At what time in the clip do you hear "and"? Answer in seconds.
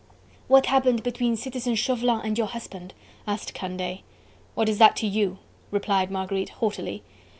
2.23-2.35